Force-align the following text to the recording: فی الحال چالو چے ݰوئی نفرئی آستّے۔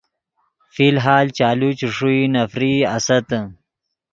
فی 0.73 0.85
الحال 0.91 1.25
چالو 1.37 1.69
چے 1.79 1.87
ݰوئی 1.95 2.21
نفرئی 2.33 2.75
آستّے۔ 2.95 3.39